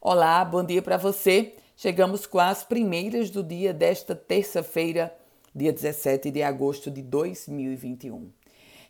[0.00, 1.56] Olá, bom dia para você.
[1.76, 5.12] Chegamos com as primeiras do dia desta terça-feira,
[5.52, 8.30] dia 17 de agosto de 2021.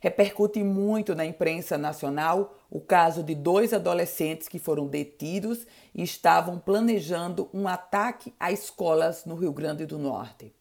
[0.01, 6.59] Repercute muito na imprensa nacional o caso de dois adolescentes que foram detidos e estavam
[6.59, 10.55] planejando um ataque a escolas no Rio Grande do Norte.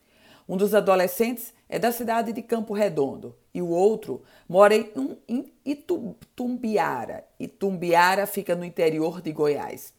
[0.48, 7.26] Um dos adolescentes é da cidade de Campo Redondo e o outro mora em Itumbiara.
[7.38, 9.97] Itumbiara fica no interior de Goiás.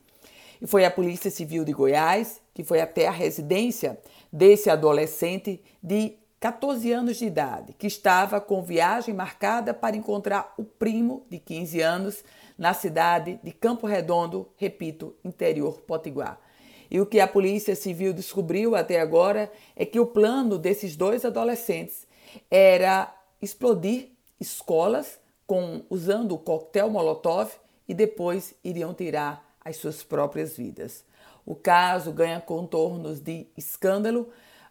[0.61, 3.97] E foi a Polícia Civil de Goiás que foi até a residência
[4.33, 10.65] desse adolescente de 14 anos de idade, que estava com viagem marcada para encontrar o
[10.65, 12.25] primo de 15 anos
[12.59, 16.41] na cidade de Campo Redondo, repito, interior potiguar.
[16.91, 21.25] E o que a Polícia Civil descobriu até agora é que o plano desses dois
[21.25, 22.09] adolescentes
[22.51, 24.09] era explodir
[24.41, 27.53] escolas com usando o coquetel Molotov
[27.87, 31.05] e depois iriam tirar as suas próprias vidas.
[31.45, 34.29] O caso ganha contornos de escândalo.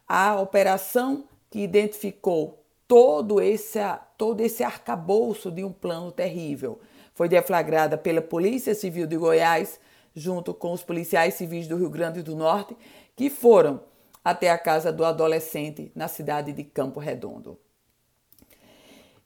[0.07, 3.79] A operação que identificou todo esse,
[4.17, 6.79] todo esse arcabouço de um plano terrível
[7.13, 9.79] foi deflagrada pela Polícia Civil de Goiás,
[10.15, 12.75] junto com os policiais civis do Rio Grande do Norte,
[13.15, 13.81] que foram
[14.23, 17.57] até a casa do adolescente na cidade de Campo Redondo.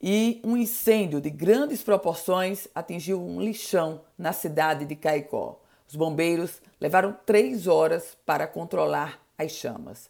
[0.01, 5.61] E um incêndio de grandes proporções atingiu um lixão na cidade de Caicó.
[5.87, 10.09] Os bombeiros levaram três horas para controlar as chamas.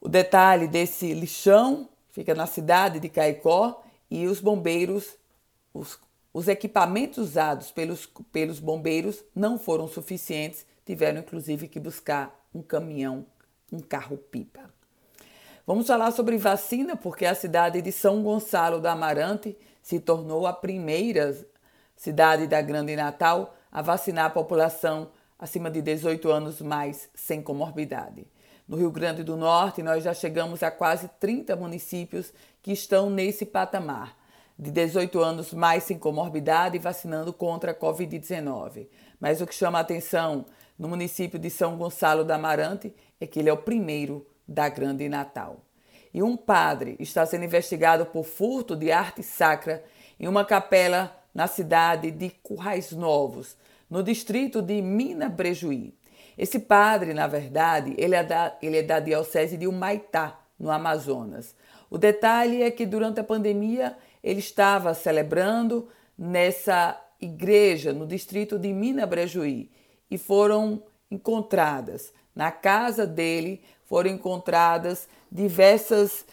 [0.00, 5.16] O detalhe desse lixão fica na cidade de Caicó e os bombeiros,
[5.72, 5.96] os,
[6.34, 13.24] os equipamentos usados pelos, pelos bombeiros não foram suficientes, tiveram inclusive que buscar um caminhão,
[13.72, 14.81] um carro-pipa.
[15.64, 20.52] Vamos falar sobre vacina, porque a cidade de São Gonçalo do Amarante se tornou a
[20.52, 21.38] primeira
[21.94, 28.26] cidade da Grande Natal a vacinar a população acima de 18 anos mais sem comorbidade.
[28.66, 33.46] No Rio Grande do Norte, nós já chegamos a quase 30 municípios que estão nesse
[33.46, 34.16] patamar,
[34.58, 38.88] de 18 anos mais sem comorbidade vacinando contra a Covid-19.
[39.20, 40.44] Mas o que chama a atenção
[40.76, 45.08] no município de São Gonçalo da Amarante é que ele é o primeiro da Grande
[45.08, 45.64] Natal.
[46.12, 49.82] E um padre está sendo investigado por furto de arte sacra
[50.20, 53.56] em uma capela na cidade de Currais Novos,
[53.88, 55.94] no distrito de Mina Brejuí.
[56.36, 61.54] Esse padre, na verdade, ele é da, ele é da diocese de Humaitá, no Amazonas.
[61.90, 68.72] O detalhe é que durante a pandemia ele estava celebrando nessa igreja no distrito de
[68.72, 69.70] Mina Brejuí
[70.10, 76.24] e foram encontradas na casa dele foram encontradas diversas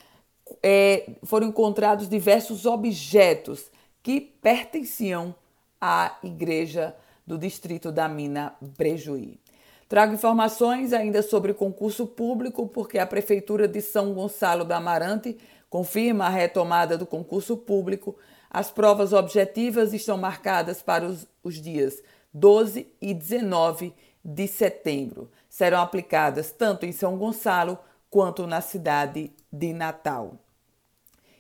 [0.64, 3.70] é, foram encontrados diversos objetos
[4.02, 5.36] que pertenciam
[5.80, 6.96] à igreja
[7.26, 9.40] do distrito da Mina Brejuí.
[9.88, 15.38] Trago informações ainda sobre concurso público, porque a Prefeitura de São Gonçalo da Amarante
[15.70, 18.16] confirma a retomada do concurso público.
[18.50, 22.02] As provas objetivas estão marcadas para os, os dias
[22.34, 23.94] 12 e 19
[24.24, 25.30] de setembro.
[25.50, 27.78] Serão aplicadas tanto em São Gonçalo
[28.10, 30.36] quanto na cidade de Natal.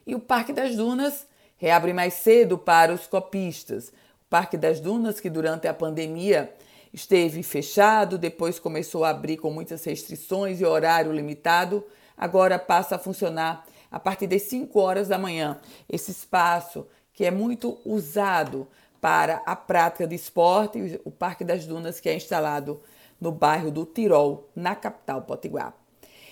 [0.06, 1.28] E o Parque das Dunas
[1.58, 3.90] reabre mais cedo para os copistas.
[3.90, 6.54] O Parque das Dunas, que durante a pandemia
[6.92, 11.86] esteve fechado, depois começou a abrir com muitas restrições e horário limitado,
[12.18, 15.60] agora passa a funcionar a partir das 5 horas da manhã.
[15.88, 18.68] Esse espaço que é muito usado
[19.02, 22.82] para a prática de esporte, o Parque das Dunas, que é instalado
[23.20, 25.74] no bairro do Tirol, na capital potiguar.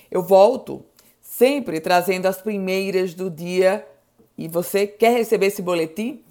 [0.09, 0.85] Eu volto
[1.21, 3.85] sempre trazendo as primeiras do dia
[4.37, 6.23] e você quer receber esse boletim?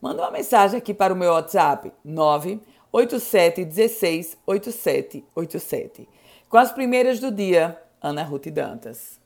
[0.00, 6.08] Manda uma mensagem aqui para o meu WhatsApp 987 16 8787.
[6.48, 9.23] Com as primeiras do dia, Ana Ruth Dantas.